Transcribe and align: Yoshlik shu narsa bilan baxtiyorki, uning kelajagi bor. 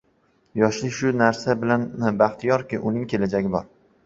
Yoshlik 0.61 0.95
shu 0.99 1.11
narsa 1.19 1.55
bilan 1.65 1.85
baxtiyorki, 2.23 2.81
uning 2.93 3.07
kelajagi 3.15 3.55
bor. 3.59 3.71